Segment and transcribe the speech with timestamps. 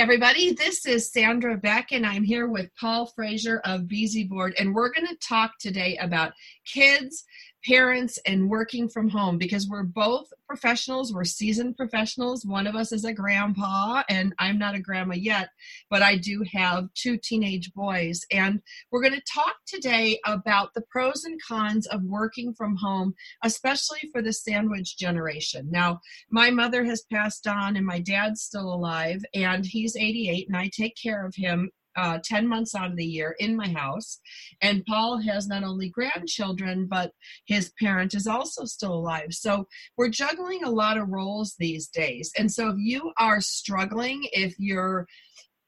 [0.00, 4.74] Everybody, this is Sandra Beck, and I'm here with Paul Frazier of Beasy Board, and
[4.74, 6.32] we're going to talk today about
[6.64, 7.26] kids
[7.64, 12.44] parents and working from home because we're both professionals we're seasoned professionals.
[12.44, 15.50] One of us is a grandpa and i'm not a grandma yet
[15.90, 18.24] but i do have two teenage boys.
[18.32, 18.60] And
[18.90, 23.14] we're going to talk today about the pros and cons of working from home
[23.44, 25.68] especially for the sandwich generation.
[25.70, 26.00] Now
[26.30, 30.68] my mother has passed on and my dad's still alive and he's 88 and i
[30.74, 34.20] take care of him uh, 10 months out of the year in my house.
[34.60, 37.12] And Paul has not only grandchildren, but
[37.46, 39.32] his parent is also still alive.
[39.32, 42.32] So we're juggling a lot of roles these days.
[42.38, 45.06] And so if you are struggling, if you're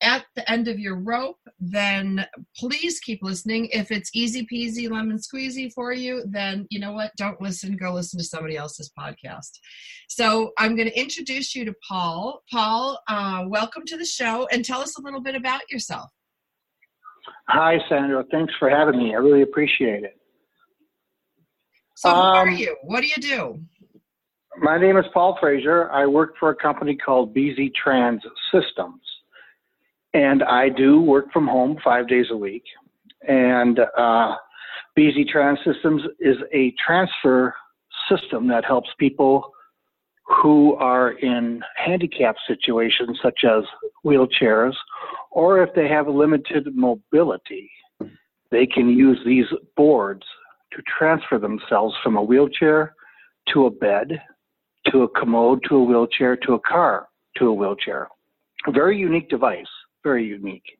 [0.02, 3.68] at the end of your rope, then please keep listening.
[3.72, 7.12] If it's easy peasy lemon squeezy for you, then you know what?
[7.16, 7.76] Don't listen.
[7.76, 9.50] Go listen to somebody else's podcast.
[10.08, 12.42] So I'm going to introduce you to Paul.
[12.50, 16.10] Paul, uh, welcome to the show and tell us a little bit about yourself.
[17.48, 18.24] Hi, Sandra.
[18.30, 19.14] Thanks for having me.
[19.14, 20.16] I really appreciate it.
[21.96, 22.76] So, who um, are you?
[22.82, 23.60] What do you do?
[24.58, 25.90] My name is Paul Frazier.
[25.90, 29.00] I work for a company called Beasy Trans Systems
[30.14, 32.64] and I do work from home five days a week.
[33.26, 34.36] And uh,
[34.98, 37.54] Beasy Trans Systems is a transfer
[38.08, 39.52] system that helps people
[40.40, 43.64] who are in handicap situations, such as
[44.04, 44.74] wheelchairs,
[45.30, 47.70] or if they have limited mobility,
[48.50, 50.22] they can use these boards
[50.72, 52.94] to transfer themselves from a wheelchair
[53.52, 54.22] to a bed,
[54.86, 58.08] to a commode, to a wheelchair, to a car, to a wheelchair.
[58.66, 59.66] A very unique device
[60.02, 60.78] very unique.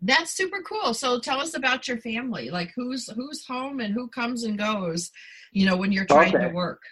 [0.00, 0.94] That's super cool.
[0.94, 2.50] So tell us about your family.
[2.50, 5.10] Like who's who's home and who comes and goes,
[5.52, 6.48] you know, when you're trying okay.
[6.48, 6.82] to work.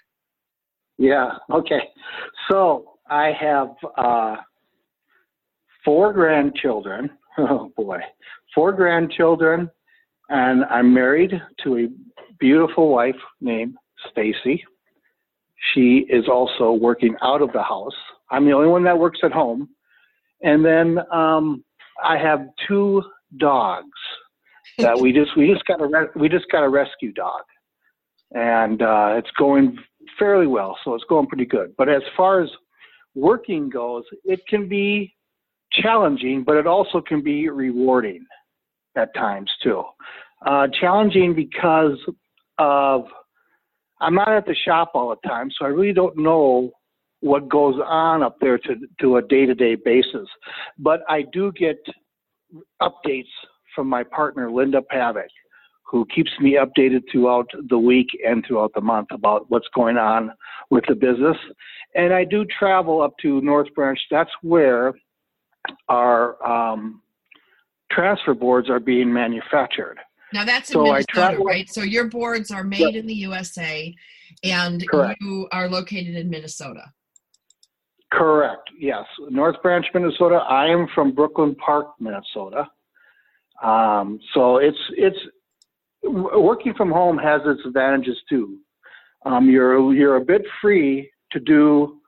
[1.01, 1.81] Yeah, okay.
[2.51, 4.37] So I have uh,
[5.85, 7.11] four grandchildren.
[7.39, 8.01] Oh boy.
[8.55, 9.71] Four grandchildren
[10.29, 11.89] and I'm married to a
[12.39, 13.77] beautiful wife named
[14.11, 14.63] Stacy.
[15.73, 17.95] She is also working out of the house.
[18.31, 19.71] I'm the only one that works at home
[20.43, 21.65] and then um,
[22.03, 23.03] I have two
[23.39, 23.89] dogs
[24.79, 27.43] that we just we just got a re- we just got a rescue dog,
[28.33, 29.79] and uh, it's going
[30.19, 30.77] fairly well.
[30.85, 31.75] So it's going pretty good.
[31.77, 32.51] But as far as
[33.15, 35.15] working goes, it can be
[35.73, 38.25] challenging, but it also can be rewarding
[38.97, 39.83] at times too.
[40.45, 41.99] Uh, challenging because
[42.59, 43.05] of
[44.01, 46.71] I'm not at the shop all the time, so I really don't know
[47.21, 50.27] what goes on up there to, to a day to day basis.
[50.79, 51.77] But I do get
[52.83, 53.29] updates
[53.75, 55.29] from my partner, Linda Pavick,
[55.91, 60.31] who keeps me updated throughout the week and throughout the month about what's going on
[60.71, 61.37] with the business.
[61.97, 63.99] And I do travel up to North Branch.
[64.11, 64.95] That's where
[65.89, 67.03] our um,
[67.91, 69.99] transfer boards are being manufactured.
[70.33, 71.69] Now that's in so Minnesota, travel, right?
[71.69, 73.93] So your boards are made in the USA,
[74.45, 75.21] and correct.
[75.21, 76.85] you are located in Minnesota.
[78.13, 78.71] Correct.
[78.79, 80.37] Yes, North Branch, Minnesota.
[80.37, 82.69] I am from Brooklyn Park, Minnesota.
[83.61, 85.19] Um, so it's it's
[86.03, 88.59] working from home has its advantages too.
[89.27, 92.01] Um, you're you're a bit free to do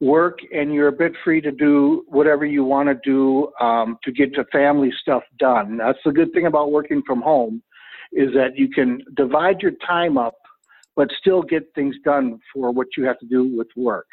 [0.00, 4.12] work, and you're a bit free to do whatever you want to do um, to
[4.12, 5.76] get the family stuff done.
[5.76, 7.62] That's the good thing about working from home,
[8.12, 10.36] is that you can divide your time up,
[10.94, 14.06] but still get things done for what you have to do with work.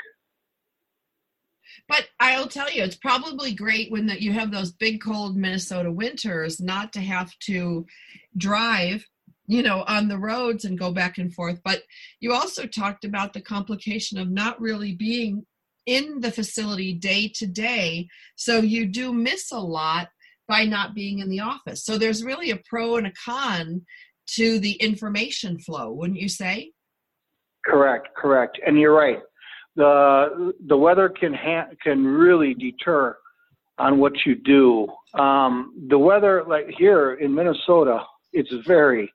[1.87, 5.91] But I'll tell you, it's probably great when that you have those big cold Minnesota
[5.91, 7.85] winters not to have to
[8.37, 9.05] drive,
[9.47, 11.59] you know, on the roads and go back and forth.
[11.63, 11.83] But
[12.19, 15.45] you also talked about the complication of not really being
[15.85, 18.07] in the facility day to day.
[18.35, 20.09] So you do miss a lot
[20.47, 21.83] by not being in the office.
[21.83, 23.85] So there's really a pro and a con
[24.27, 26.71] to the information flow, wouldn't you say?
[27.65, 28.59] Correct, correct.
[28.65, 29.19] And you're right
[29.75, 33.15] the the weather can ha- can really deter
[33.77, 34.87] on what you do.
[35.19, 37.99] Um, the weather, like here in Minnesota,
[38.35, 39.11] it's very,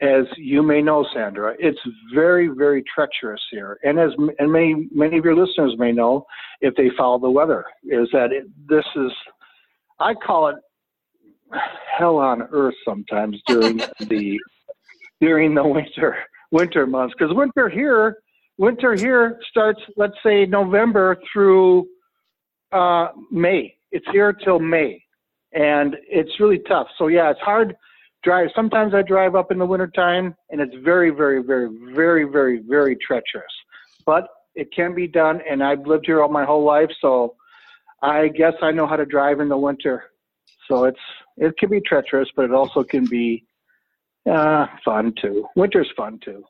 [0.00, 1.78] as you may know, Sandra, it's
[2.14, 3.78] very very treacherous here.
[3.84, 6.26] And as and many many of your listeners may know,
[6.60, 9.12] if they follow the weather, is that it, this is,
[10.00, 10.56] I call it.
[11.98, 14.40] hell on earth sometimes during the
[15.20, 16.16] during the winter
[16.50, 18.18] winter months because winter here
[18.58, 21.86] winter here starts let's say November through
[22.72, 23.74] uh, May.
[23.90, 25.02] It's here till May,
[25.52, 26.88] and it's really tough.
[26.98, 27.76] So yeah, it's hard
[28.22, 28.48] drive.
[28.54, 32.96] Sometimes I drive up in the wintertime, and it's very, very, very, very, very, very
[32.96, 33.52] treacherous.
[34.06, 37.36] But it can be done, and I've lived here all my whole life, so
[38.02, 40.04] I guess I know how to drive in the winter.
[40.68, 40.98] So it's
[41.36, 43.44] it can be treacherous, but it also can be
[44.30, 45.46] uh, fun too.
[45.56, 46.44] Winter's fun too.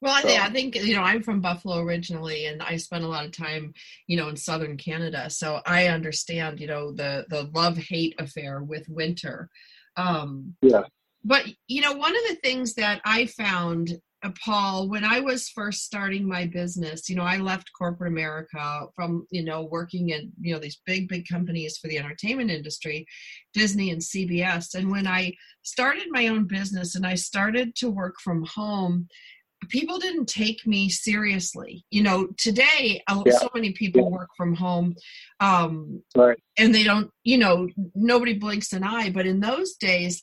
[0.00, 3.08] Well, I, think, I think you know I'm from Buffalo originally, and I spent a
[3.08, 3.74] lot of time,
[4.06, 8.62] you know, in southern Canada, so I understand, you know, the the love hate affair
[8.62, 9.50] with winter.
[9.96, 10.82] Um, yeah.
[11.24, 15.48] But you know, one of the things that I found uh, Paul, when I was
[15.48, 20.32] first starting my business, you know, I left corporate America from, you know, working in,
[20.40, 23.06] you know, these big, big companies for the entertainment industry,
[23.54, 24.74] Disney and CBS.
[24.74, 29.06] And when I started my own business and I started to work from home,
[29.68, 31.84] people didn't take me seriously.
[31.90, 33.38] You know, today, yeah.
[33.38, 34.08] so many people yeah.
[34.08, 34.96] work from home.
[35.38, 36.38] Um, right.
[36.58, 39.10] And they don't, you know, nobody blinks an eye.
[39.10, 40.22] But in those days,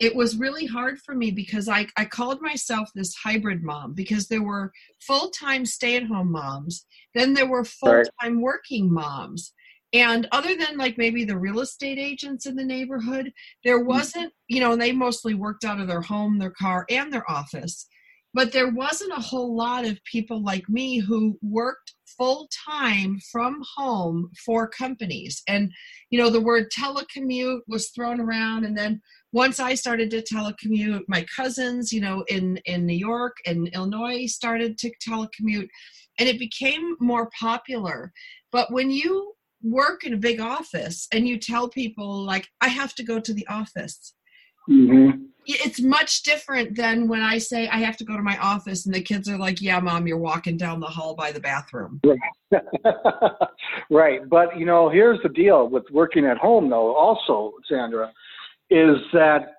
[0.00, 4.26] it was really hard for me because I, I called myself this hybrid mom because
[4.26, 9.52] there were full time stay at home moms, then there were full time working moms.
[9.92, 13.32] And other than like maybe the real estate agents in the neighborhood,
[13.62, 13.86] there mm.
[13.86, 17.86] wasn't, you know, they mostly worked out of their home, their car, and their office.
[18.34, 23.62] But there wasn't a whole lot of people like me who worked full time from
[23.76, 25.42] home for companies.
[25.48, 25.70] And,
[26.10, 28.64] you know, the word telecommute was thrown around.
[28.64, 29.00] And then
[29.32, 34.26] once I started to telecommute, my cousins, you know, in, in New York and Illinois
[34.26, 35.68] started to telecommute.
[36.18, 38.12] And it became more popular.
[38.52, 39.32] But when you
[39.62, 43.32] work in a big office and you tell people, like, I have to go to
[43.32, 44.14] the office.
[44.68, 48.86] Mm-hmm it's much different than when I say I have to go to my office
[48.86, 52.00] and the kids are like, "Yeah, mom, you're walking down the hall by the bathroom."
[53.90, 56.94] right, but you know, here's the deal with working at home, though.
[56.94, 58.10] Also, Sandra,
[58.70, 59.56] is that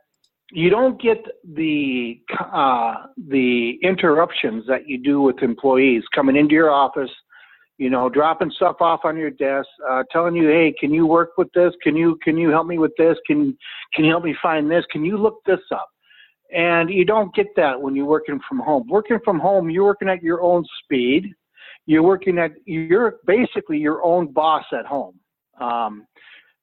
[0.52, 1.24] you don't get
[1.54, 7.12] the uh, the interruptions that you do with employees coming into your office
[7.78, 11.32] you know, dropping stuff off on your desk, uh, telling you, hey, can you work
[11.38, 11.74] with this?
[11.84, 13.18] Can you can you help me with this?
[13.28, 13.58] Can
[13.94, 14.86] can you help me find this?
[14.92, 15.90] Can you look this up?
[16.54, 18.88] And you don't get that when you're working from home.
[18.88, 21.34] Working from home, you're working at your own speed.
[21.86, 25.20] You're working at you're basically your own boss at home,
[25.60, 26.08] um,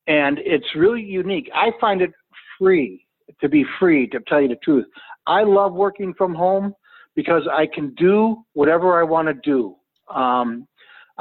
[0.07, 1.51] and it's really unique.
[1.55, 2.11] I find it
[2.59, 3.07] free
[3.41, 4.09] to be free.
[4.09, 4.87] To tell you the truth,
[5.27, 6.75] I love working from home
[7.15, 9.77] because I can do whatever I want to do.
[10.13, 10.67] Um,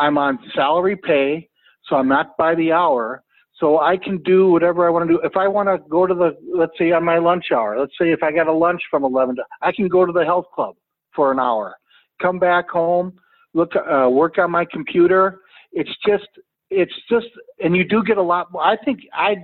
[0.02, 1.48] I'm on salary pay,
[1.88, 3.24] so I'm not by the hour.
[3.60, 5.22] So I can do whatever I want to do.
[5.24, 8.12] If I want to go to the, let's say on my lunch hour, let's say
[8.12, 10.76] if I got a lunch from 11 to, I can go to the health club
[11.16, 11.76] for an hour,
[12.20, 13.14] come back home,
[13.54, 15.42] look, uh, work on my computer.
[15.72, 16.28] It's just,
[16.72, 17.28] it's just,
[17.64, 18.48] and you do get a lot.
[18.60, 19.36] I think I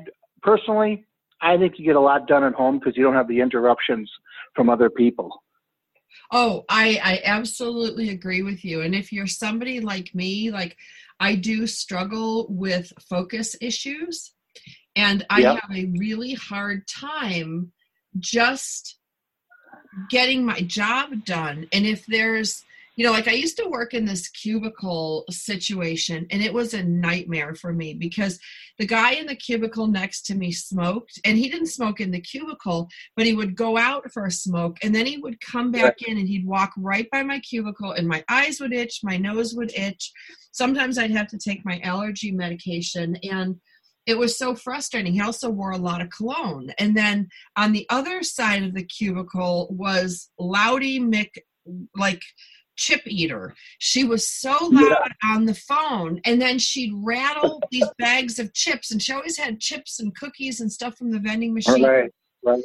[0.42, 1.06] personally,
[1.40, 4.10] I think you get a lot done at home because you don't have the interruptions
[4.56, 5.44] from other people.
[6.32, 8.82] Oh, I I absolutely agree with you.
[8.82, 10.78] And if you're somebody like me, like
[11.20, 14.34] I do struggle with focus issues
[14.96, 15.60] and I yep.
[15.62, 17.72] have a really hard time
[18.20, 18.98] just
[20.10, 21.68] getting my job done.
[21.72, 22.64] And if there's
[22.98, 26.84] you know, like I used to work in this cubicle situation and it was a
[26.84, 28.40] nightmare for me because
[28.80, 32.20] the guy in the cubicle next to me smoked and he didn't smoke in the
[32.20, 36.02] cubicle, but he would go out for a smoke and then he would come back
[36.08, 39.54] in and he'd walk right by my cubicle and my eyes would itch, my nose
[39.54, 40.12] would itch.
[40.52, 43.58] Sometimes I'd have to take my allergy medication and
[44.08, 45.14] it was so frustrating.
[45.14, 46.72] He also wore a lot of cologne.
[46.80, 47.28] And then
[47.58, 51.30] on the other side of the cubicle was Loudy Mick,
[51.96, 52.22] like
[52.78, 53.54] chip eater.
[53.80, 55.36] She was so loud yeah.
[55.36, 59.60] on the phone, and then she'd rattle these bags of chips, and she always had
[59.60, 61.84] chips and cookies and stuff from the vending machine.
[61.84, 62.12] Right,
[62.44, 62.64] right.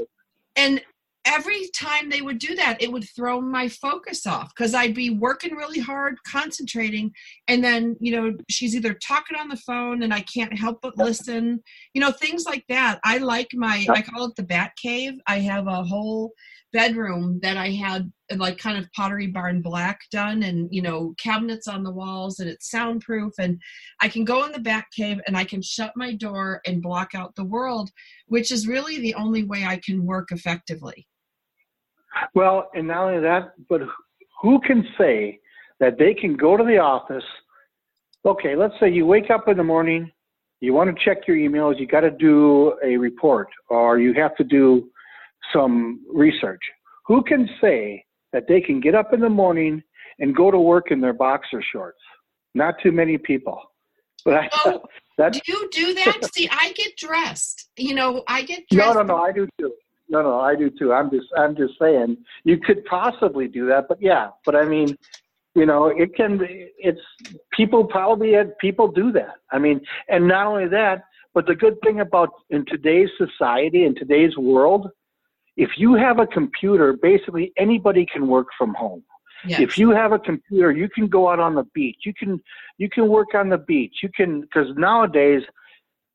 [0.54, 0.82] And
[1.24, 5.10] every time they would do that, it would throw my focus off because I'd be
[5.10, 7.12] working really hard, concentrating,
[7.48, 10.98] and then you know she's either talking on the phone and I can't help but
[10.98, 11.62] listen.
[11.94, 13.00] You know things like that.
[13.04, 15.14] I like my I call it the bat cave.
[15.26, 16.32] I have a whole
[16.72, 21.14] bedroom that I had uh, like kind of pottery barn black done and you know
[21.18, 23.60] cabinets on the walls and it's soundproof and
[24.00, 27.14] I can go in the back cave and I can shut my door and block
[27.14, 27.90] out the world
[28.26, 31.06] which is really the only way I can work effectively.
[32.34, 33.82] Well, and not only that, but
[34.40, 35.40] who can say
[35.80, 37.24] that they can go to the office?
[38.24, 40.10] Okay, let's say you wake up in the morning,
[40.60, 44.36] you want to check your emails, you got to do a report or you have
[44.36, 44.90] to do
[45.52, 46.60] some research.
[47.06, 49.82] Who can say that they can get up in the morning
[50.18, 51.98] and go to work in their boxer shorts?
[52.54, 53.60] Not too many people.
[54.24, 54.82] But I, oh,
[55.30, 56.30] do you do that?
[56.34, 57.70] See, I get dressed.
[57.76, 58.94] You know, I get dressed.
[58.94, 59.72] No, no, no, I do too.
[60.08, 60.92] No, no, I do too.
[60.92, 64.96] I'm just, I'm just saying you could possibly do that, but yeah, but I mean,
[65.54, 66.38] you know, it can.
[66.78, 67.00] It's
[67.52, 69.36] people probably people do that.
[69.50, 73.94] I mean, and not only that, but the good thing about in today's society, in
[73.94, 74.88] today's world,
[75.56, 79.02] if you have a computer, basically anybody can work from home.
[79.44, 79.60] Yes.
[79.60, 81.98] If you have a computer, you can go out on the beach.
[82.04, 82.40] You can
[82.78, 83.96] you can work on the beach.
[84.02, 85.42] You can because nowadays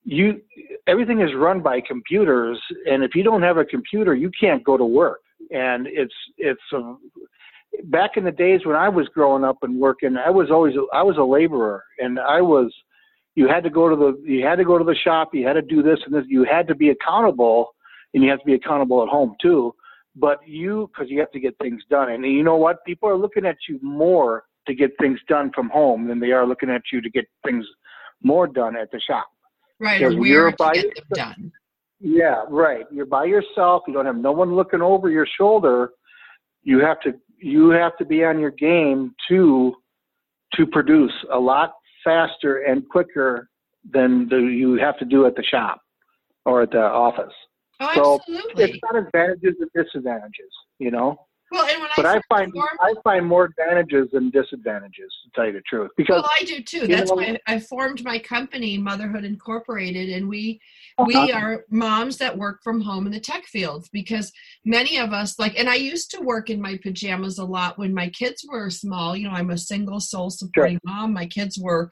[0.03, 0.41] you
[0.87, 4.77] everything is run by computers, and if you don't have a computer, you can't go
[4.77, 5.19] to work.
[5.51, 6.95] And it's it's a,
[7.85, 11.03] back in the days when I was growing up and working, I was always I
[11.03, 12.73] was a laborer, and I was
[13.35, 15.53] you had to go to the you had to go to the shop, you had
[15.53, 17.75] to do this and this, you had to be accountable,
[18.17, 19.75] and you have to be accountable at home too.
[20.15, 22.09] But you because you have to get things done.
[22.09, 22.83] And you know what?
[22.83, 26.47] People are looking at you more to get things done from home than they are
[26.47, 27.63] looking at you to get things
[28.23, 29.27] more done at the shop.
[29.79, 31.51] Right or where to get them done.
[31.99, 32.85] Yeah right.
[32.91, 33.83] You're by yourself.
[33.87, 35.91] You don't have no one looking over your shoulder.
[36.63, 39.75] You have to you have to be on your game to
[40.55, 43.47] to produce a lot faster and quicker
[43.87, 45.81] than the, you have to do at the shop
[46.45, 47.33] or at the office
[47.79, 48.63] Oh, so absolutely.
[48.63, 51.17] it's not advantages and disadvantages, you know.
[51.49, 55.45] Well, and when but I, I find I find more advantages than disadvantages, to tell
[55.45, 55.91] you the truth.
[55.95, 56.87] Because well, I do too.
[56.87, 60.59] That's know, why I formed my company, Motherhood Incorporated, and we
[61.05, 61.37] we uh-huh.
[61.37, 64.33] are moms that work from home in the tech fields because
[64.65, 65.57] many of us like.
[65.57, 69.15] And I used to work in my pajamas a lot when my kids were small.
[69.15, 70.93] You know, I'm a single sole supporting sure.
[70.95, 71.13] mom.
[71.13, 71.89] My kids were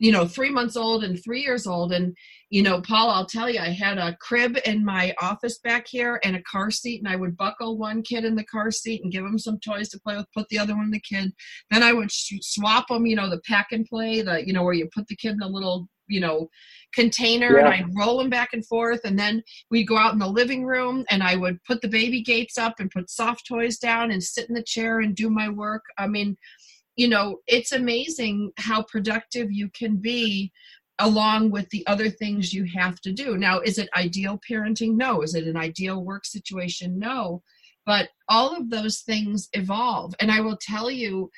[0.00, 2.16] you know three months old and three years old and
[2.48, 6.18] you know paul i'll tell you i had a crib in my office back here
[6.24, 9.12] and a car seat and i would buckle one kid in the car seat and
[9.12, 11.30] give him some toys to play with put the other one in the kid
[11.70, 14.74] then i would swap them you know the pack and play the you know where
[14.74, 16.48] you put the kid in a little you know
[16.92, 17.66] container yeah.
[17.66, 20.64] and I'd roll them back and forth and then we'd go out in the living
[20.64, 24.20] room and I would put the baby gates up and put soft toys down and
[24.20, 25.82] sit in the chair and do my work.
[25.98, 26.36] I mean,
[27.00, 30.52] you know, it's amazing how productive you can be
[30.98, 33.38] along with the other things you have to do.
[33.38, 34.96] Now, is it ideal parenting?
[34.96, 35.22] No.
[35.22, 36.98] Is it an ideal work situation?
[36.98, 37.42] No.
[37.86, 40.12] But all of those things evolve.
[40.20, 41.30] And I will tell you,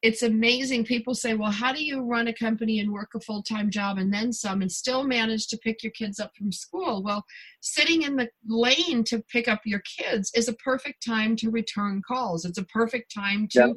[0.00, 0.86] it's amazing.
[0.86, 3.98] People say, well, how do you run a company and work a full time job
[3.98, 7.02] and then some and still manage to pick your kids up from school?
[7.02, 7.22] Well,
[7.60, 12.00] sitting in the lane to pick up your kids is a perfect time to return
[12.00, 12.46] calls.
[12.46, 13.76] It's a perfect time to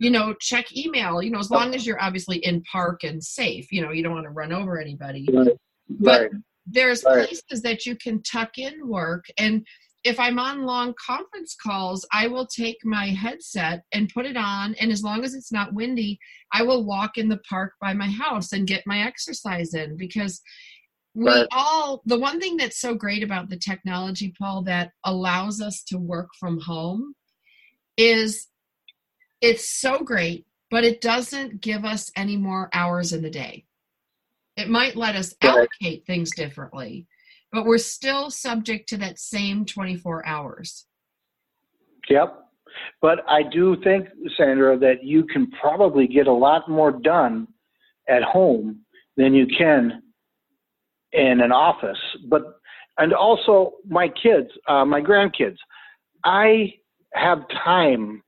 [0.00, 1.74] you know, check email, you know, as long oh.
[1.74, 4.80] as you're obviously in park and safe, you know, you don't want to run over
[4.80, 5.28] anybody.
[5.30, 5.48] Right.
[5.90, 6.30] But right.
[6.66, 7.28] there's right.
[7.28, 9.26] places that you can tuck in work.
[9.38, 9.64] And
[10.02, 14.74] if I'm on long conference calls, I will take my headset and put it on.
[14.80, 16.18] And as long as it's not windy,
[16.50, 20.40] I will walk in the park by my house and get my exercise in because
[21.14, 25.82] we all the one thing that's so great about the technology paul that allows us
[25.82, 27.14] to work from home
[27.96, 28.46] is
[29.40, 33.64] it's so great, but it doesn't give us any more hours in the day.
[34.56, 37.06] It might let us allocate things differently,
[37.52, 40.86] but we're still subject to that same 24 hours.
[42.08, 42.36] Yep.
[43.00, 47.48] But I do think, Sandra, that you can probably get a lot more done
[48.08, 48.80] at home
[49.16, 50.02] than you can
[51.12, 51.98] in an office.
[52.28, 52.42] But
[52.98, 55.56] and also my kids, uh, my grandkids,
[56.24, 56.74] I
[57.14, 58.22] have time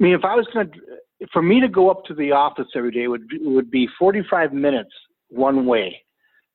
[0.00, 2.68] I mean, if I was going to, for me to go up to the office
[2.74, 4.90] every day would be, would be 45 minutes
[5.28, 6.02] one way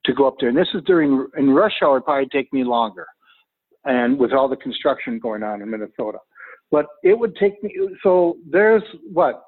[0.06, 0.50] to go up there.
[0.50, 3.06] And this is during, in rush hour, it'd probably take me longer.
[3.84, 6.18] And with all the construction going on in Minnesota.
[6.72, 7.72] But it would take me,
[8.02, 8.82] so there's
[9.14, 9.44] what,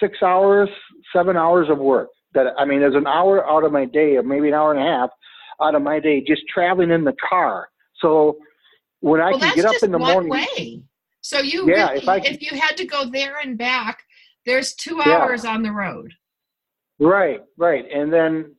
[0.00, 0.68] six hours,
[1.12, 4.22] seven hours of work that, I mean, there's an hour out of my day, or
[4.22, 5.10] maybe an hour and a half
[5.60, 7.68] out of my day just traveling in the car.
[8.00, 8.38] So
[9.00, 10.30] when I well, can get up in the morning.
[10.30, 10.82] Way.
[11.24, 14.02] So you yeah, really, if, I, if you had to go there and back,
[14.44, 15.52] there's two hours yeah.
[15.52, 16.12] on the road.
[17.00, 18.54] Right, right, and then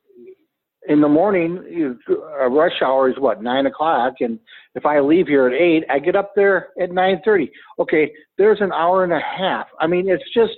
[0.87, 4.39] in the morning, you, uh, rush hour is what nine o'clock, and
[4.73, 7.51] if I leave here at eight, I get up there at nine thirty.
[7.77, 9.67] Okay, there's an hour and a half.
[9.79, 10.53] I mean, it's just,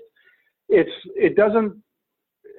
[0.69, 1.75] it's it doesn't.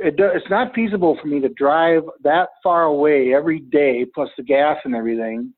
[0.01, 4.29] It do, it's not feasible for me to drive that far away every day, plus
[4.37, 5.55] the gas and everything,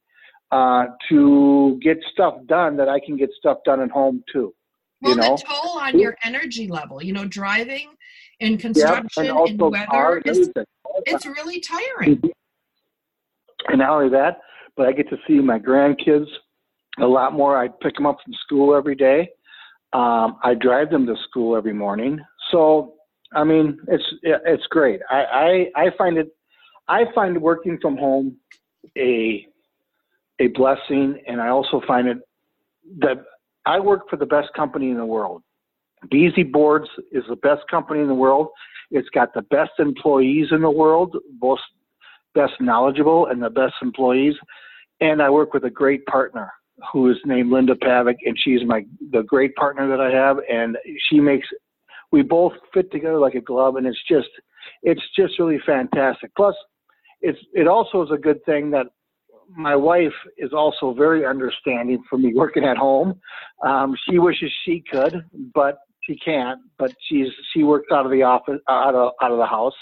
[0.53, 4.55] uh, to get stuff done that I can get stuff done at home too.
[5.03, 5.37] Well, you know?
[5.37, 7.89] the toll on your energy level, you know, driving
[8.41, 10.51] in construction and weather is
[11.07, 12.21] it's really tiring.
[13.69, 14.39] And not only that,
[14.77, 16.27] but I get to see my grandkids
[16.99, 17.59] a lot more.
[17.59, 19.31] I pick them up from school every day.
[19.93, 22.19] Um, I drive them to school every morning.
[22.51, 22.95] So,
[23.35, 25.01] I mean, it's it's great.
[25.11, 26.29] I, I I find it.
[26.89, 28.37] I find working from home
[28.97, 29.47] a
[30.41, 32.19] a blessing, and I also find it
[32.99, 33.25] that
[33.67, 35.43] I work for the best company in the world.
[36.13, 38.49] Beasy Boards is the best company in the world.
[38.91, 41.63] It's got the best employees in the world, most
[42.35, 44.35] best knowledgeable and the best employees.
[45.01, 46.51] And I work with a great partner
[46.93, 50.77] who is named Linda Pavick, and she's my the great partner that I have, and
[51.09, 51.47] she makes
[52.13, 54.29] we both fit together like a glove, and it's just
[54.83, 56.35] it's just really fantastic.
[56.35, 56.55] Plus,
[57.21, 58.87] it's it also is a good thing that
[59.57, 63.21] my wife is also very understanding for me working at home.
[63.65, 66.61] Um, she wishes she could, but she can't.
[66.79, 69.75] But she's she works out of the office, out of out of the house.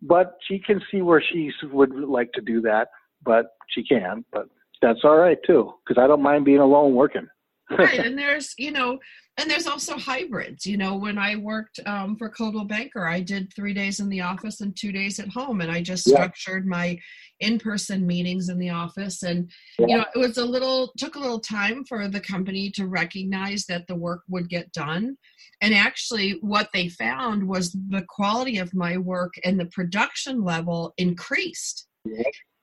[0.00, 2.88] But she can see where she would like to do that,
[3.24, 4.24] but she can.
[4.32, 4.48] But
[4.80, 7.26] that's all right too, because I don't mind being alone working.
[7.78, 8.98] right, and there's you know
[9.38, 13.52] and there's also hybrids you know when i worked um, for coldwell banker i did
[13.54, 16.16] three days in the office and two days at home and i just yeah.
[16.16, 16.98] structured my
[17.40, 19.86] in-person meetings in the office and yeah.
[19.86, 23.64] you know it was a little took a little time for the company to recognize
[23.66, 25.16] that the work would get done
[25.60, 30.94] and actually what they found was the quality of my work and the production level
[30.98, 31.86] increased.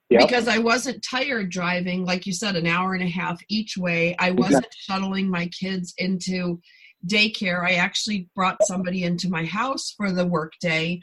[0.09, 0.27] Yep.
[0.27, 4.15] because I wasn't tired driving, like you said, an hour and a half each way.
[4.19, 6.59] I wasn't shuttling my kids into
[7.07, 7.63] daycare.
[7.65, 11.01] I actually brought somebody into my house for the workday.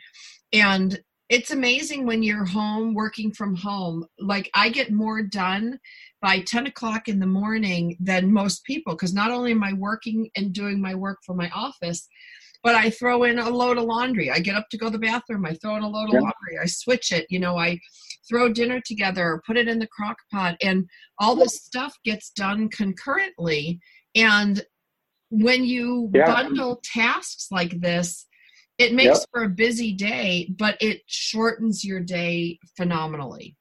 [0.52, 4.04] And it's amazing when you're home working from home.
[4.20, 5.78] Like I get more done
[6.20, 10.28] by 10 o'clock in the morning than most people because not only am I working
[10.36, 12.06] and doing my work for my office,
[12.62, 14.30] but I throw in a load of laundry.
[14.30, 15.44] I get up to go to the bathroom.
[15.44, 16.58] I throw in a load of laundry.
[16.62, 17.26] I switch it.
[17.28, 17.80] You know, I
[18.32, 20.56] throw dinner together or put it in the crock pot.
[20.62, 23.78] And all this stuff gets done concurrently.
[24.14, 24.62] And
[25.30, 26.26] when you yeah.
[26.26, 28.26] bundle tasks like this,
[28.78, 29.28] it makes yep.
[29.30, 33.54] for a busy day, but it shortens your day phenomenally.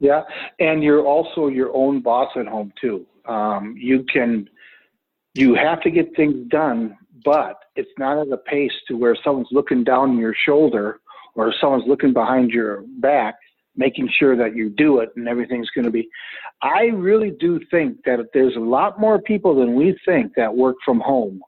[0.00, 0.22] Yeah,
[0.58, 3.06] and you're also your own boss at home too.
[3.26, 4.48] Um, you can,
[5.34, 9.48] you have to get things done, but it's not at a pace to where someone's
[9.52, 11.00] looking down your shoulder
[11.34, 13.36] or someone's looking behind your back,
[13.76, 16.08] making sure that you do it and everything's going to be.
[16.62, 20.76] I really do think that there's a lot more people than we think that work
[20.84, 21.40] from home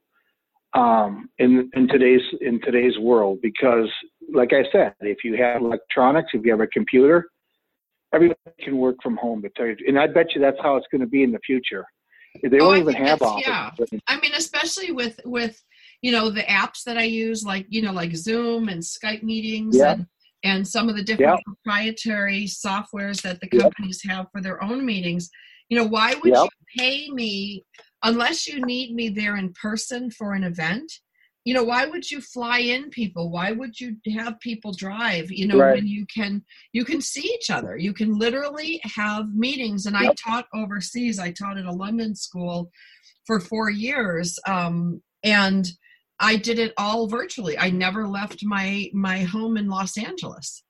[0.75, 3.89] um, in in today's in today's world because,
[4.33, 7.27] like I said, if you have electronics, if you have a computer,
[8.12, 9.43] everybody can work from home.
[9.59, 11.85] And I bet you that's how it's going to be in the future.
[12.43, 13.49] They don't oh, even have offices.
[13.91, 13.99] Yeah.
[14.07, 15.62] I mean, especially with with
[16.03, 19.77] you know the apps that I use, like you know, like Zoom and Skype meetings,
[19.79, 19.93] yeah.
[19.93, 20.07] and
[20.47, 21.53] and some of the different yeah.
[21.53, 24.17] proprietary softwares that the companies yeah.
[24.17, 25.29] have for their own meetings.
[25.69, 27.65] You know, why would you pay me
[28.05, 30.93] unless you need me there in person for an event?
[31.47, 35.47] you know why would you fly in people why would you have people drive you
[35.47, 35.77] know right.
[35.77, 40.11] when you can you can see each other you can literally have meetings and yep.
[40.11, 42.69] i taught overseas i taught at a london school
[43.27, 45.69] for four years um, and
[46.21, 50.63] i did it all virtually i never left my my home in los angeles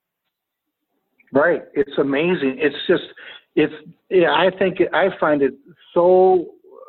[1.33, 3.05] right it's amazing it's just
[3.55, 3.75] it's
[4.11, 5.55] yeah, i think i find it
[5.93, 6.47] so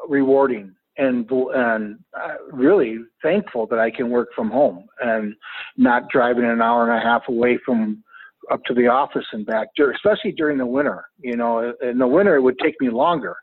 [0.08, 5.36] rewarding and and uh, really thankful that I can work from home and
[5.78, 8.04] not driving an hour and a half away from
[8.52, 11.06] up to the office and back, especially during the winter.
[11.20, 13.36] You know, in the winter it would take me longer,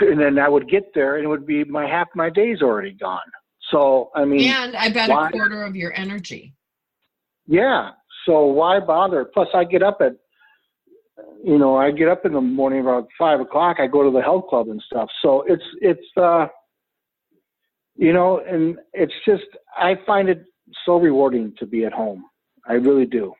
[0.00, 2.92] and then I would get there and it would be my half my day's already
[2.92, 3.20] gone.
[3.70, 6.54] So I mean, and I bet why, a quarter of your energy.
[7.46, 7.90] Yeah.
[8.26, 9.24] So why bother?
[9.24, 10.12] Plus, I get up at
[11.42, 13.76] you know, I get up in the morning about five o'clock.
[13.80, 15.08] I go to the health club and stuff.
[15.22, 16.46] So it's it's uh,
[17.96, 19.44] you know, and it's just
[19.76, 20.44] I find it
[20.84, 22.24] so rewarding to be at home.
[22.66, 23.34] I really do.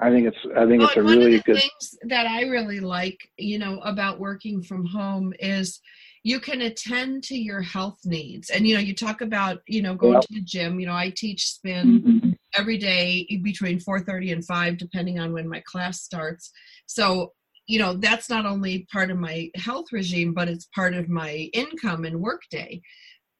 [0.00, 3.18] I think it's I think well, it's a really good things that I really like,
[3.36, 5.80] you know, about working from home is
[6.22, 8.50] you can attend to your health needs.
[8.50, 10.22] And you know, you talk about, you know, going yep.
[10.22, 12.30] to the gym, you know, I teach spin mm-hmm.
[12.54, 16.50] every day between 4:30 and 5 depending on when my class starts.
[16.86, 17.32] So,
[17.66, 21.48] you know, that's not only part of my health regime, but it's part of my
[21.52, 22.82] income and workday.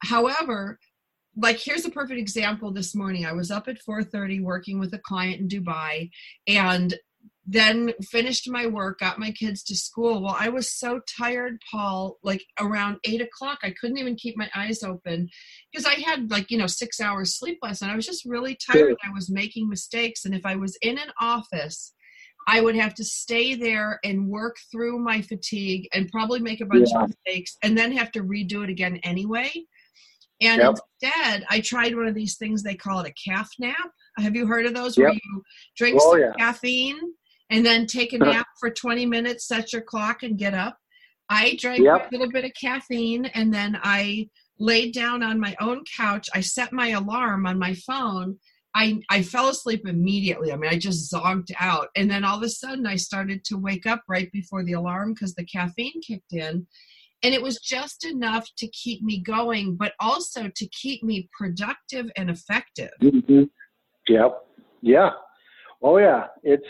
[0.03, 0.79] However,
[1.37, 4.99] like here's a perfect example this morning i was up at 4.30 working with a
[4.99, 6.11] client in dubai
[6.49, 6.95] and
[7.53, 12.17] then finished my work got my kids to school well i was so tired paul
[12.23, 15.29] like around eight o'clock i couldn't even keep my eyes open
[15.73, 18.57] because i had like you know six hours sleep last night i was just really
[18.65, 21.93] tired i was making mistakes and if i was in an office
[22.49, 26.67] I would have to stay there and work through my fatigue and probably make a
[26.67, 27.03] bunch Yeah.
[27.03, 29.53] of mistakes and then have to redo it again anyway.
[30.41, 30.75] And Yep.
[31.03, 33.91] instead, I tried one of these things they call it a calf nap.
[34.17, 35.43] Have you heard of those where you
[35.77, 36.33] drink Oh, some yeah.
[36.39, 36.99] caffeine
[37.51, 40.77] and then take a nap for 20 minutes, set your clock, and get up?
[41.29, 42.07] I drank Yep.
[42.07, 46.29] a little bit of caffeine and then I laid down on my own couch.
[46.35, 48.39] I set my alarm on my phone.
[48.75, 50.53] I, I fell asleep immediately.
[50.53, 51.89] I mean, I just zonked out.
[51.97, 55.15] And then all of a sudden, I started to wake up right before the alarm
[55.15, 56.67] because the caffeine kicked in.
[57.23, 62.07] And it was just enough to keep me going, but also to keep me productive
[62.17, 62.91] and effective.
[63.01, 63.45] hmm
[64.09, 64.33] Yep.
[64.83, 65.11] Yeah.
[65.83, 66.27] Oh yeah.
[66.43, 66.65] It's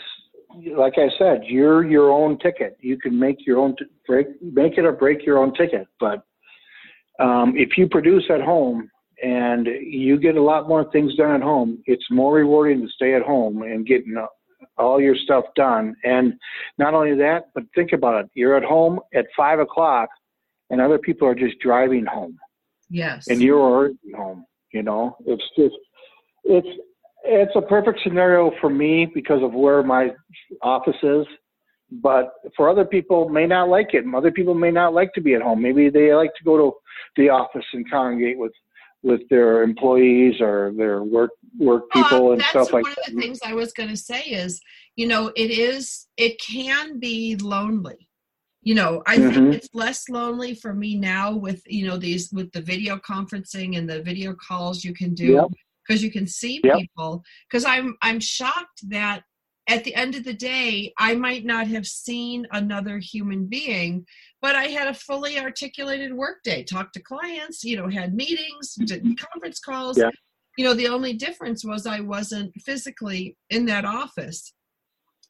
[0.75, 2.77] like I said, you're your own ticket.
[2.79, 5.87] You can make your own t- break, make it or break your own ticket.
[5.99, 6.23] But
[7.19, 8.89] um, if you produce at home
[9.23, 13.13] and you get a lot more things done at home, it's more rewarding to stay
[13.15, 14.15] at home and getting
[14.77, 15.95] all your stuff done.
[16.03, 16.33] And
[16.77, 18.31] not only that, but think about it.
[18.33, 20.09] You're at home at five o'clock,
[20.69, 22.37] and other people are just driving home
[22.89, 23.27] Yes.
[23.27, 24.45] and you're already home.
[24.73, 25.75] You know, it's just
[26.43, 26.67] it's
[27.23, 30.11] it's a perfect scenario for me because of where my
[30.61, 31.25] office is.
[31.91, 34.05] But for other people, may not like it.
[34.15, 35.61] Other people may not like to be at home.
[35.61, 36.73] Maybe they like to go to
[37.17, 38.53] the office and congregate with
[39.03, 43.07] with their employees or their work work people Well, and stuff like one that.
[43.09, 44.61] of the things I was going to say is,
[44.95, 48.07] you know, it is, it can be lonely.
[48.61, 49.33] You know, I Mhm.
[49.33, 53.75] think it's less lonely for me now with, you know, these, with the video conferencing
[53.75, 55.51] and the video calls you can do Yep.
[55.87, 56.77] Because you can see Yep.
[56.77, 57.23] people.
[57.49, 59.23] Because I'm, I'm shocked that
[59.67, 64.05] at the end of the day, I might not have seen another human being,
[64.41, 68.85] but I had a fully articulated workday, talked to clients, you know, had meetings, mm-hmm.
[68.85, 69.97] did conference calls.
[69.97, 70.09] Yeah.
[70.57, 74.53] You know, the only difference was I wasn't physically in that office.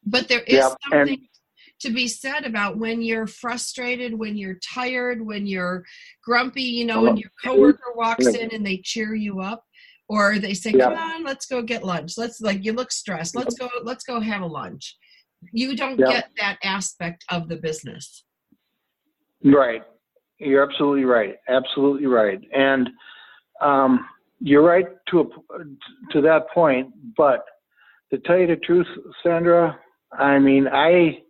[0.04, 1.28] But there is and- something
[1.80, 5.84] to be said about when you're frustrated, when you're tired, when you're
[6.24, 9.64] grumpy, you know, oh, and your coworker walks in and they cheer you up
[10.08, 10.84] or they say, Yeah.
[10.90, 13.34] "Come on, let's go get lunch." Let's like you look stressed.
[13.36, 14.96] Let's go let's go have a lunch.
[15.52, 16.10] You don't Yeah.
[16.10, 18.24] get that aspect of the business.
[19.44, 19.82] Right.
[20.38, 21.36] You're absolutely right.
[21.48, 22.40] Absolutely right.
[22.54, 22.88] And
[23.60, 24.06] um,
[24.40, 25.24] you're right to a,
[26.12, 26.92] to that point.
[27.16, 27.44] But
[28.12, 28.86] to tell you the truth,
[29.22, 29.78] Sandra,
[30.18, 31.22] I mean, I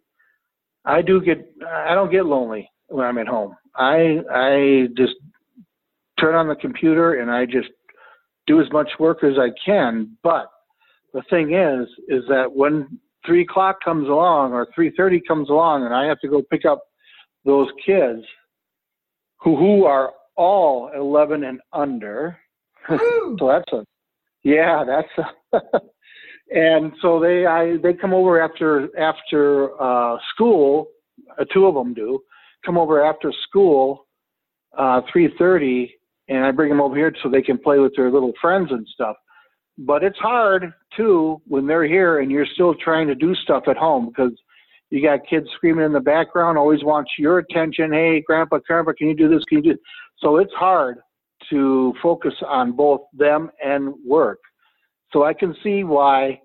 [0.85, 3.55] I do get I don't get lonely when I'm at home.
[3.77, 5.15] I I just
[6.19, 7.69] turn on the computer and I just
[8.47, 10.17] do as much work as I can.
[10.23, 10.47] But
[11.13, 15.85] the thing is, is that when three o'clock comes along or three thirty comes along,
[15.85, 16.83] and I have to go pick up
[17.45, 18.23] those kids
[19.41, 22.39] who who are all 11 and under.
[23.39, 23.85] So that's a
[24.45, 25.09] yeah, that's
[25.53, 25.61] a
[26.55, 30.89] and so they I they come over after after uh, school.
[31.39, 32.21] Uh, two of them do
[32.65, 34.07] come over after school,
[34.77, 35.91] uh, 3:30,
[36.29, 38.87] and I bring them over here so they can play with their little friends and
[38.93, 39.17] stuff.
[39.79, 43.77] But it's hard too when they're here and you're still trying to do stuff at
[43.77, 44.33] home because
[44.91, 47.93] you got kids screaming in the background, always wants your attention.
[47.93, 49.43] Hey, Grandpa, Grandpa, can you do this?
[49.45, 49.71] Can you do?
[49.71, 49.81] This?
[50.19, 50.99] So it's hard
[51.51, 54.39] to focus on both them and work.
[55.13, 56.41] So I can see why,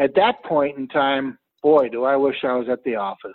[0.00, 3.32] at that point in time, boy, do I wish I was at the office.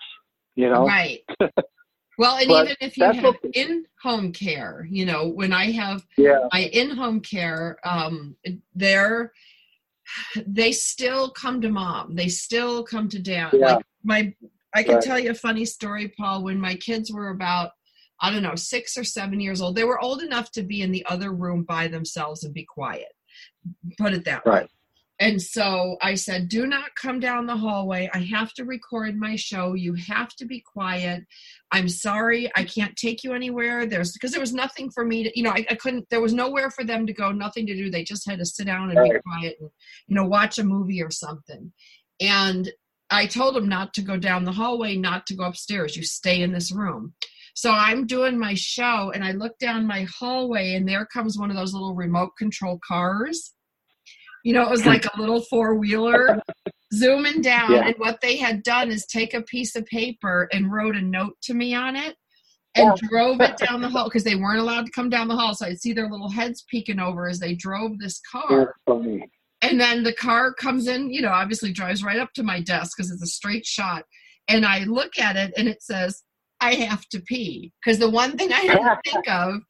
[0.56, 0.88] You know?
[0.88, 1.20] Right.
[2.18, 6.48] Well, and But even if you have in-home care, you know, when I have Yeah.
[6.52, 8.36] my in-home care, um,
[8.74, 9.34] they're
[10.46, 12.16] they still come to mom.
[12.16, 13.54] They still come to dad.
[13.54, 13.74] Yeah.
[13.74, 14.34] Like my,
[14.74, 15.04] I can Right.
[15.04, 16.44] tell you a funny story, Paul.
[16.44, 17.72] When my kids were about,
[18.22, 20.92] I don't know, six or seven years old, they were old enough to be in
[20.92, 23.12] the other room by themselves and be quiet.
[23.98, 24.68] Put it that way.
[25.20, 28.08] And so I said, do not come down the hallway.
[28.14, 29.74] I have to record my show.
[29.74, 31.24] You have to be quiet.
[31.72, 32.52] I'm sorry.
[32.56, 33.88] I can't take you anywhere.
[33.88, 36.34] There's because there was nothing for me to, you know, I, I couldn't, there was
[36.34, 37.90] nowhere for them to go, nothing to do.
[37.90, 39.72] They just had to sit down and be quiet and,
[40.08, 41.74] you know, watch a movie or something.
[42.22, 42.72] And
[43.10, 45.98] I told them not to go down the hallway, not to go upstairs.
[45.98, 47.14] You stay in this room.
[47.56, 51.50] So I'm doing my show and I look down my hallway and there comes one
[51.50, 53.56] of those little remote control cars.
[54.44, 56.42] You know, it was like a little four wheeler
[56.94, 57.74] zooming down.
[57.74, 57.88] Yeah.
[57.88, 61.36] And what they had done is take a piece of paper and wrote a note
[61.44, 62.16] to me on it
[62.76, 65.56] and drove it down the hall because they weren't allowed to come down the hall.
[65.56, 68.76] So I'd see their little heads peeking over as they drove this car.
[69.62, 72.96] And then the car comes in, you know, obviously drives right up to my desk
[72.96, 74.04] because it's a straight shot.
[74.48, 76.24] And I look at it and it says,
[76.60, 77.74] I have to pee.
[77.84, 79.62] Because the one thing I didn't think of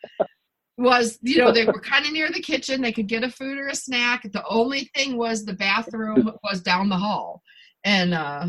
[0.77, 2.81] was, you know, they were kind of near the kitchen.
[2.81, 4.23] They could get a food or a snack.
[4.31, 7.41] The only thing was the bathroom was down the hall.
[7.83, 8.47] And uh,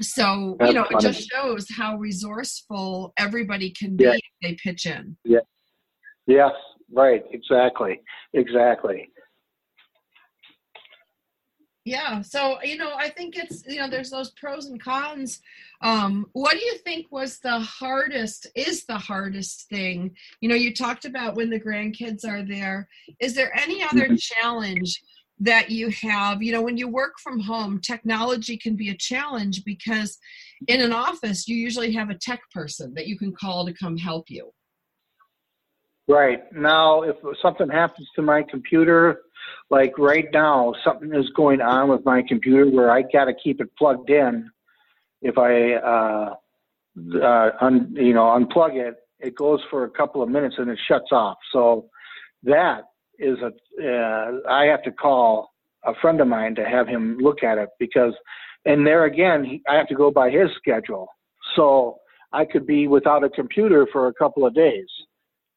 [0.00, 0.96] So, That's you know, funny.
[1.06, 4.12] it just shows how resourceful everybody can be Yeah.
[4.14, 5.16] if they pitch in.
[5.24, 5.40] Yeah
[6.26, 6.52] yes,
[6.92, 8.00] right, exactly,
[8.34, 9.10] exactly.
[11.84, 12.20] Yeah.
[12.20, 15.40] So, you know, I think it's, you know, there's those pros and cons.
[15.80, 20.14] Um, what do you think was the hardest, is the hardest thing?
[20.40, 22.86] You know, you talked about when the grandkids are there.
[23.18, 24.20] Is there any other Mhm.
[24.20, 25.02] challenge
[25.38, 26.42] that you have?
[26.42, 30.18] You know, when you work from home, technology can be a challenge because
[30.68, 33.96] in an office, you usually have a tech person that you can call to come
[33.96, 34.52] help you.
[36.06, 36.42] Right.
[36.52, 39.22] Now, if something happens to my computer,
[39.70, 43.60] like right now, something is going on with my computer where I got to keep
[43.60, 44.50] it plugged in.
[45.22, 46.34] If I, uh,
[47.22, 50.78] uh, un, you know, unplug it, it goes for a couple of minutes and it
[50.88, 51.38] shuts off.
[51.52, 51.88] So
[52.42, 52.82] that
[53.18, 55.50] is a, uh, I have to call
[55.84, 58.14] a friend of mine to have him look at it because,
[58.64, 61.08] and there again, he, I have to go by his schedule.
[61.54, 61.98] So
[62.32, 64.88] I could be without a computer for a couple of days.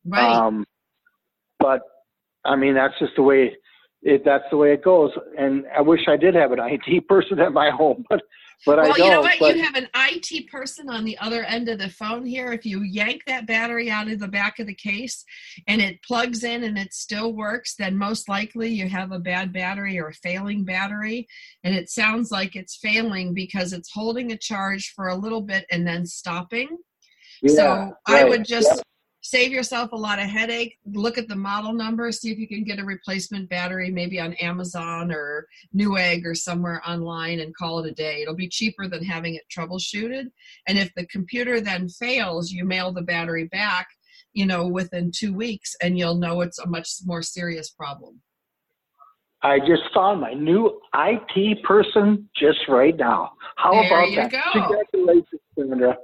[0.06, 0.23] Right.
[0.23, 0.65] Um,
[1.60, 1.82] but
[2.45, 3.56] I mean, that's just the way
[4.03, 4.23] it.
[4.25, 5.11] That's the way it goes.
[5.37, 8.21] And I wish I did have an IT person at my home, but
[8.65, 8.97] but I don't.
[8.97, 9.39] you know what?
[9.39, 12.53] but, You have an IT person on the other end of the phone here.
[12.53, 15.25] If you yank that battery out of the back of the case
[15.67, 19.51] and it plugs in and it still works, then most likely you have a bad
[19.51, 21.27] battery or a failing battery.
[21.63, 25.65] And it sounds like it's failing because it's holding a charge for a little bit
[25.69, 26.77] and then stopping.
[27.41, 28.81] yeah, so I right, would just yeah.
[29.23, 30.77] Save yourself a lot of headache.
[30.86, 34.33] Look at the model number, see if you can get a replacement battery, maybe on
[34.33, 38.21] Amazon or Newegg or somewhere online, and call it a day.
[38.21, 40.25] It'll be cheaper than having it troubleshooted.
[40.67, 43.88] And if the computer then fails, you mail the battery back.
[44.36, 48.19] You know, within two weeks, and you'll know it's a much more serious problem.
[49.43, 53.33] I just found my new IT person just right now.
[53.57, 54.31] How There about you that?
[54.31, 54.41] go.
[54.53, 55.97] Congratulations, Sandra.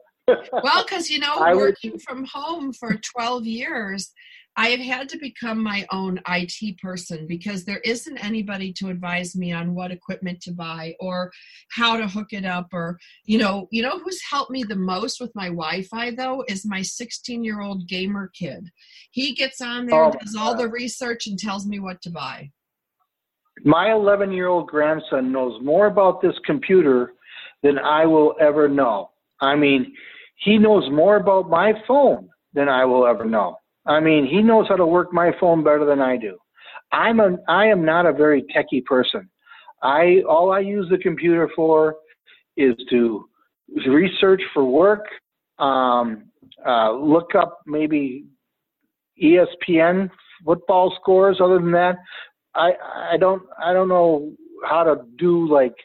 [0.63, 4.11] Well, because you know, I would- working from home for 12 years,
[4.55, 9.35] I have had to become my own IT person because there isn't anybody to advise
[9.35, 11.31] me on what equipment to buy or
[11.71, 15.21] how to hook it up or you know, you know who's helped me the most
[15.21, 18.69] with my Wi-Fi though is my 16-year-old gamer kid.
[19.11, 22.49] He gets on there, Oh, does all the research and tells me what to buy.
[23.63, 27.13] My 11 year old grandson knows more about this computer
[27.63, 29.11] than I will ever know.
[29.41, 29.93] I mean,
[30.39, 33.58] he knows more about my phone than I will ever know.
[33.86, 36.38] I mean, he knows how to work my phone better than I do.
[36.91, 39.30] I'm a I am not a very techie person.
[39.84, 41.95] I all I use the computer for
[42.58, 43.25] is to
[43.88, 45.06] research for work,
[45.60, 46.25] um,
[46.65, 48.25] uh, look up maybe
[49.21, 50.10] ESPN
[50.43, 51.39] football scores.
[51.41, 51.97] Other than that,
[52.56, 52.71] I
[53.13, 54.34] I don't I don't know
[54.67, 55.75] how to do like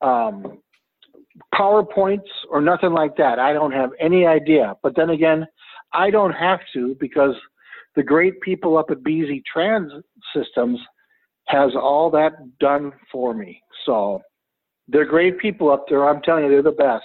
[0.00, 0.58] um,
[1.54, 3.38] PowerPoints or nothing like that.
[3.38, 4.74] I don't have any idea.
[4.82, 5.46] But then again,
[5.92, 7.34] I don't have to because
[7.96, 9.92] the great people up at Beasy Trans
[10.34, 10.78] Systems
[11.46, 13.60] has all that done for me.
[13.86, 14.20] So
[14.86, 16.08] they're great people up there.
[16.08, 17.04] I'm telling you, they're the best.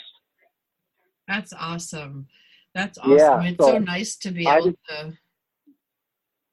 [1.27, 2.27] That's awesome.
[2.75, 3.11] That's awesome.
[3.13, 5.13] Yeah, it's so, so nice to be I able to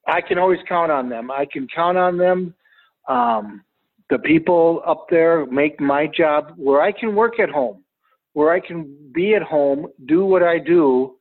[0.07, 1.31] I can always count on them.
[1.31, 2.55] I can count on them.
[3.09, 3.63] Um,
[4.11, 7.85] the people up there make my job where I can work at home,
[8.33, 11.17] where I can be at home, do what I do,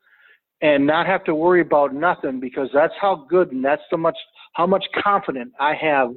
[0.62, 4.18] and not have to worry about nothing because that's how good and that's so much
[4.54, 6.10] how much confident I have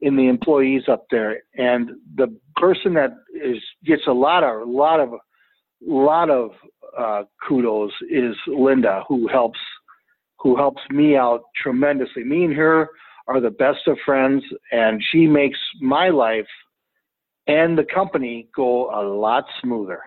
[0.00, 1.42] in the employees up there.
[1.54, 5.10] And the person that is gets a lot of a lot of
[5.80, 6.50] lot of
[6.98, 9.58] uh, kudos is Linda, who helps
[10.38, 12.24] who helps me out tremendously.
[12.24, 12.88] Me and her
[13.26, 16.46] are the best of friends, and she makes my life
[17.46, 20.00] and the company go a lot smoother.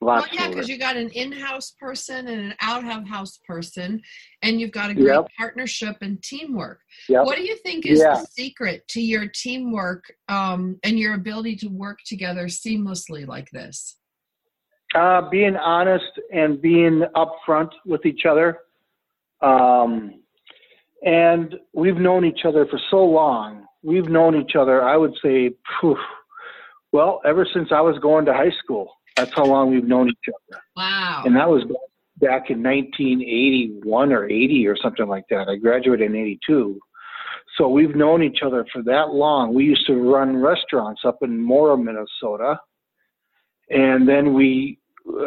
[0.00, 4.02] A lot Well, yeah, because you got an in-house person and an out-of-house person,
[4.42, 5.28] and you've got a great Yep.
[5.38, 6.80] partnership and teamwork.
[7.08, 7.24] Yep.
[7.24, 8.14] What do you think is Yeah.
[8.14, 13.98] the secret to your teamwork um, and your ability to work together seamlessly like this?
[14.94, 18.58] Uh, being honest and being upfront with each other.
[19.40, 20.21] Um,
[21.02, 23.66] and we've known each other for so long.
[23.82, 25.96] We've known each other, I would say, phew,
[26.92, 28.94] well, ever since I was going to high school.
[29.16, 30.62] That's how long we've known each other.
[30.76, 31.22] Wow.
[31.26, 31.64] And that was
[32.18, 35.48] back in 1981 or 80 or something like that.
[35.48, 36.78] I graduated in 82.
[37.58, 39.52] So we've known each other for that long.
[39.52, 42.58] We used to run restaurants up in Mora, Minnesota.
[43.68, 44.78] And then we,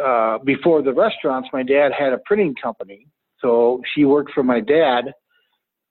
[0.02, 3.06] uh, before the restaurants, my dad had a printing company.
[3.40, 5.12] So she worked for my dad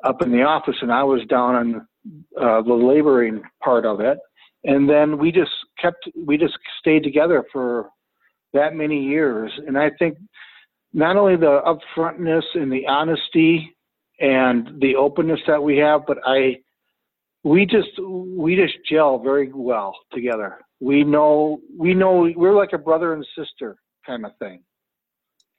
[0.03, 1.87] up in the office, and I was down on
[2.39, 4.17] uh, the laboring part of it.
[4.63, 7.89] And then we just kept, we just stayed together for
[8.53, 9.51] that many years.
[9.67, 10.17] And I think
[10.93, 13.75] not only the upfrontness and the honesty
[14.19, 16.57] and the openness that we have, but I
[17.43, 20.57] we just we just gel very well together.
[20.79, 24.63] We know we know we're like a brother and sister kind of thing.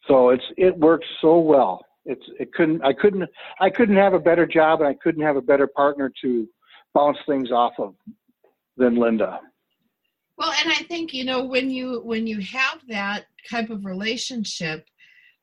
[0.08, 1.84] So it's it works so well.
[2.06, 3.28] It's it couldn't I couldn't
[3.60, 6.48] I couldn't have a better job and I couldn't have a better partner to
[6.94, 7.94] bounce things off of
[8.76, 9.40] than Linda.
[10.38, 14.84] Well, and I think you know when you when you have that type of relationship,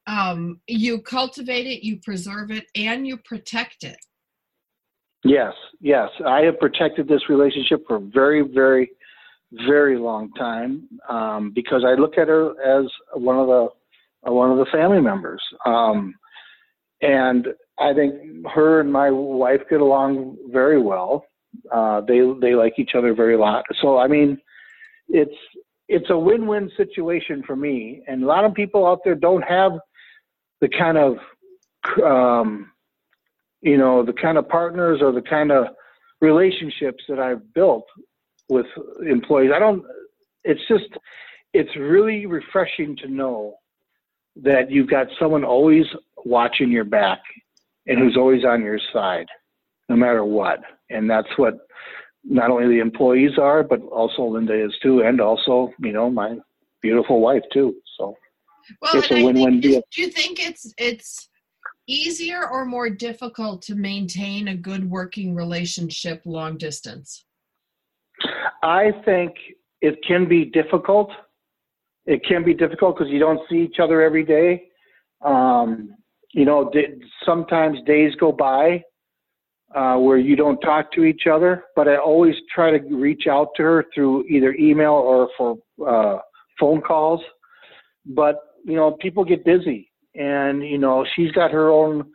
[0.07, 3.97] um, you cultivate it, you preserve it, and you protect it.
[5.23, 8.91] Yes, yes, I have protected this relationship for a very, very,
[9.65, 13.69] very long time um, because I look at her as one of the
[14.27, 16.13] uh, one of the family members, um,
[17.03, 17.47] and
[17.79, 21.25] I think her and my wife get along very well.
[21.71, 23.65] Uh, they they like each other very lot.
[23.81, 24.39] So I mean,
[25.09, 25.35] it's
[25.89, 28.01] it's a win-win situation for me.
[28.07, 29.73] And a lot of people out there don't have
[30.61, 31.17] the kind of
[32.03, 32.71] um,
[33.61, 35.65] you know the kind of partners or the kind of
[36.21, 37.85] relationships that I've built
[38.49, 38.65] with
[39.05, 39.51] employees.
[39.53, 39.83] I don't.
[40.45, 40.89] It's just
[41.53, 43.55] it's really refreshing to know
[44.35, 45.85] that you've got someone always
[46.25, 47.19] watching your back
[47.87, 49.27] and who's always on your side,
[49.89, 50.59] no matter what.
[50.89, 51.59] And that's what
[52.23, 56.37] not only the employees are, but also Linda is too, and also you know my
[56.81, 57.75] beautiful wife too.
[57.97, 58.15] So
[58.81, 59.81] well, it's a win-win deal.
[59.93, 61.29] Do you think it's it's
[61.87, 67.25] easier or more difficult to maintain a good working relationship long distance?
[68.61, 69.33] I think
[69.81, 71.11] it can be difficult.
[72.05, 74.69] It can be difficult because you don't see each other every day.
[75.23, 75.95] Um,
[76.33, 76.71] you know,
[77.25, 78.83] sometimes days go by
[79.75, 83.49] uh, where you don't talk to each other, but I always try to reach out
[83.55, 86.19] to her through either email or for uh,
[86.59, 87.21] phone calls.
[88.05, 92.11] But you know, people get busy, and you know, she's got her own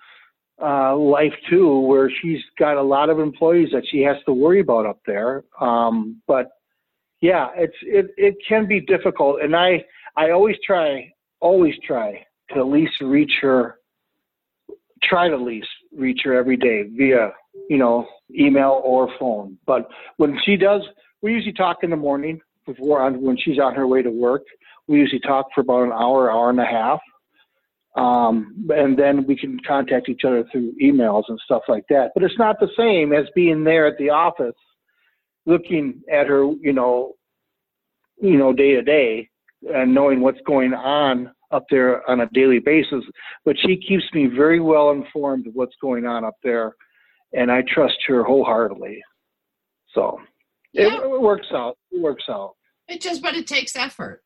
[0.62, 4.61] uh, life too, where she's got a lot of employees that she has to worry
[4.61, 5.44] about up there.
[5.61, 6.50] Um, but
[7.20, 9.85] yeah, it's it it can be difficult, and I
[10.16, 13.77] I always try always try to at least reach her.
[15.02, 17.32] Try to at least reach her every day via
[17.68, 18.06] you know,
[18.38, 19.58] email or phone.
[19.66, 20.82] But when she does,
[21.22, 24.42] we usually talk in the morning before on when she's on her way to work.
[24.87, 27.00] We usually talk for about an hour, hour and a half.
[27.96, 32.12] Um, and then we can contact each other through emails and stuff like that.
[32.14, 34.54] But it's not the same as being there at the office,
[35.46, 37.14] looking at her, you know,
[38.20, 39.28] you know, day to day,
[39.74, 43.04] and knowing what's going on up there on a daily basis.
[43.44, 46.74] But she keeps me very well informed of what's going on up there
[47.32, 49.02] and I trust her wholeheartedly.
[49.94, 50.20] So
[50.72, 50.87] yeah.
[50.87, 51.76] it, it works out.
[51.90, 52.54] It works out.
[52.88, 54.22] It just, but it takes effort.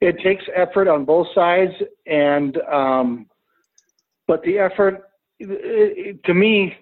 [0.00, 1.72] It takes effort on both sides,
[2.06, 3.26] and um,
[4.26, 5.02] but the effort,
[5.38, 6.74] it, it, to me,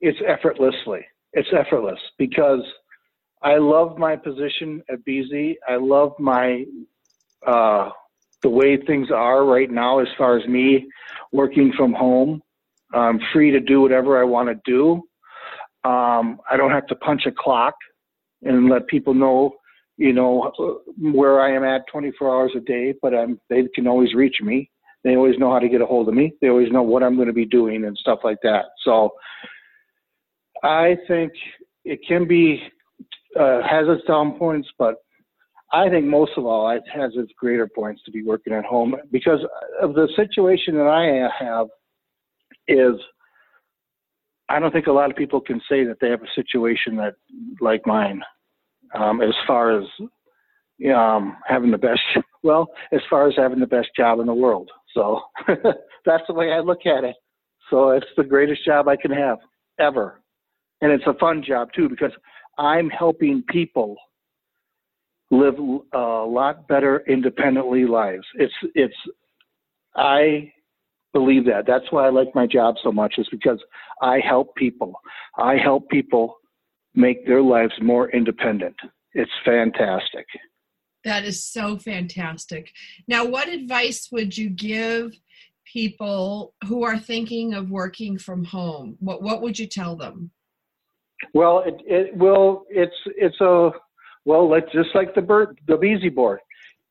[0.00, 1.06] it's effortlessly.
[1.34, 2.62] It's effortless because
[3.42, 5.54] I love my position at Beasy.
[5.68, 6.64] I love my
[7.46, 7.90] uh,
[8.44, 10.86] the way things are right now as far as me
[11.32, 12.40] working from home.
[12.92, 15.02] I'm free to do whatever I want to do.
[15.88, 17.74] Um, I don't have to punch a clock
[18.42, 19.54] and let people know,
[19.96, 20.52] you know,
[20.98, 22.94] where I am at 24 hours a day.
[23.02, 24.70] But I'm, they can always reach me.
[25.02, 26.34] They always know how to get a hold of me.
[26.40, 28.66] They always know what I'm going to be doing and stuff like that.
[28.84, 29.14] So
[30.62, 31.32] I think
[31.84, 32.60] it can be
[33.38, 34.96] uh, has its down points, but
[35.74, 38.94] I think most of all, it has its greater points to be working at home
[39.10, 39.40] because
[39.82, 41.66] of the situation that I have
[42.68, 42.94] is
[44.48, 47.14] I don't think a lot of people can say that they have a situation that
[47.60, 48.22] like mine,
[48.94, 49.84] um, as far as
[50.94, 52.00] um, having the best.
[52.44, 54.70] Well, as far as having the best job in the world.
[54.92, 55.18] So
[56.04, 57.16] that's the way I look at it.
[57.70, 59.38] So it's the greatest job I can have
[59.80, 60.20] ever,
[60.82, 62.12] and it's a fun job too because
[62.58, 63.96] I'm helping people
[65.34, 65.58] live
[65.92, 68.26] a lot better independently lives.
[68.34, 68.94] It's it's
[69.96, 70.52] I
[71.12, 71.64] believe that.
[71.66, 73.58] That's why I like my job so much, is because
[74.02, 74.94] I help people.
[75.38, 76.36] I help people
[76.94, 78.76] make their lives more independent.
[79.12, 80.26] It's fantastic.
[81.04, 82.70] That is so fantastic.
[83.06, 85.12] Now, what advice would you give
[85.72, 88.96] people who are thinking of working from home?
[89.00, 90.30] What what would you tell them?
[91.32, 92.64] Well, it, it will.
[92.68, 93.70] It's it's a
[94.24, 96.40] well, let's just like the bird, the Beasy board.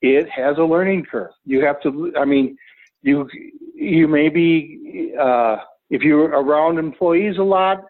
[0.02, 1.32] It has a learning curve.
[1.46, 2.14] You have to.
[2.18, 2.58] I mean,
[3.02, 3.30] you
[3.76, 5.58] you may be uh,
[5.90, 7.84] if you're around employees a lot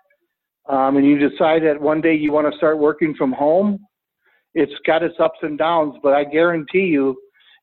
[0.68, 3.80] um, and you decide that one day you want to start working from home
[4.56, 7.16] it's got its ups and downs but i guarantee you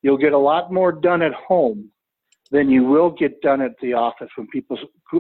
[0.03, 1.91] you'll get a lot more done at home
[2.51, 4.77] than you will get done at the office when people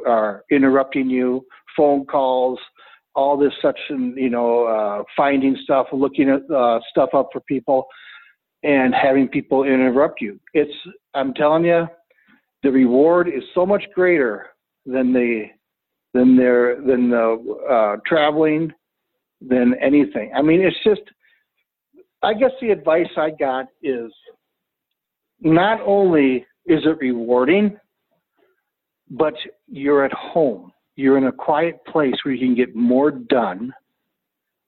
[0.06, 1.46] are interrupting you,
[1.76, 2.58] phone calls,
[3.14, 7.40] all this such, and you know, uh, finding stuff, looking at uh, stuff up for
[7.40, 7.86] people,
[8.62, 10.38] and having people interrupt you.
[10.54, 10.72] It's,
[11.14, 11.86] I'm telling you,
[12.62, 14.46] the reward is so much greater
[14.86, 15.46] than the
[16.14, 18.72] than their than the uh, traveling
[19.40, 20.32] than anything.
[20.36, 21.02] I mean, it's just.
[22.22, 24.12] I guess the advice I got is
[25.40, 27.78] not only is it rewarding,
[29.10, 29.32] but
[29.66, 30.70] you're at home.
[31.00, 33.72] You're in a quiet place where you can get more done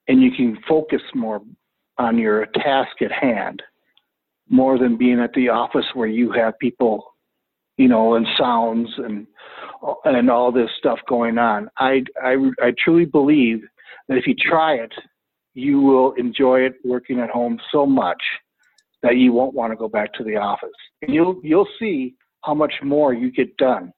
[0.08, 1.42] and you can focus more
[1.98, 3.62] on your task at hand
[4.48, 7.04] more than being at the office where you have people,
[7.76, 9.26] you know, and sounds and
[10.06, 11.68] and all this stuff going on.
[11.76, 13.60] I I, I truly believe
[14.08, 14.92] that if you try it,
[15.52, 18.22] you will enjoy it working at home so much
[19.02, 20.70] that you won't want to go back to the office.
[21.02, 23.92] And you'll you'll see how much more you get done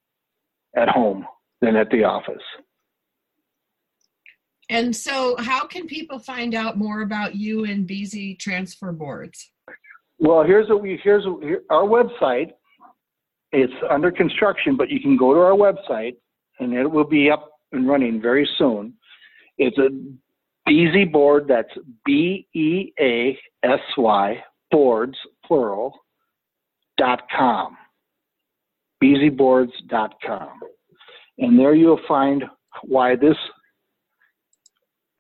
[0.75, 1.29] at home
[1.65, 2.43] than at the office.
[4.71, 9.51] And so, how can people find out more about you and Beasy Transfer Boards?
[10.19, 12.53] Well, here's what we here's here, our website.
[13.53, 16.17] It's under construction, but you can go to our website,
[16.61, 18.95] and it will be up and running very soon.
[19.59, 19.91] It's a
[20.69, 21.47] Beasy board.
[21.47, 21.69] That's
[22.07, 25.93] B E A S Y boards plural
[26.97, 27.77] dot com.
[29.03, 30.61] Beasyboards.com.
[31.39, 32.45] And there you'll find
[32.83, 33.37] why this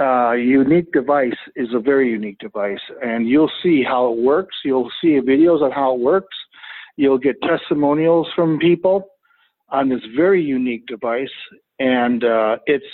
[0.01, 2.81] uh, unique device is a very unique device.
[3.03, 4.57] And you'll see how it works.
[4.65, 6.37] You'll see videos on how it works.
[6.97, 9.09] You'll get testimonials from people
[9.71, 11.29] on this very unique device.
[11.79, 12.85] And uh, it's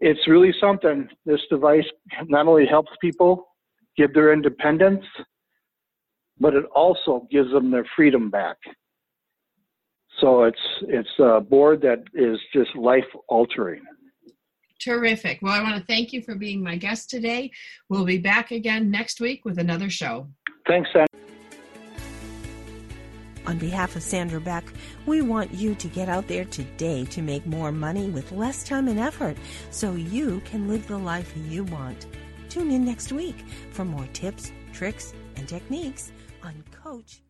[0.00, 1.08] it's really something.
[1.24, 1.84] This device
[2.26, 3.46] not only helps people
[3.96, 5.04] give their independence,
[6.38, 8.56] but it also gives them their freedom back.
[10.20, 13.82] So it's it's a board that is just life altering.
[14.80, 15.38] Terrific.
[15.40, 17.50] Well, I want to thank you for being my guest today.
[17.88, 20.28] We'll be back again next week with another show.
[20.66, 21.08] Thanks, Sandra.
[23.46, 24.64] On behalf of Sandra Beck,
[25.06, 28.88] we want you to get out there today to make more money with less time
[28.88, 29.36] and effort
[29.70, 32.06] so you can live the life you want.
[32.48, 33.36] Tune in next week
[33.70, 36.12] for more tips, tricks, and techniques
[36.42, 37.20] on Coach